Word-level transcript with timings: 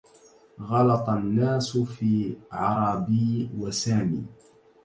غلط 0.59 1.09
الناس 1.09 1.77
في 1.77 2.35
عرابي 2.51 3.49
وسامي 3.57 4.23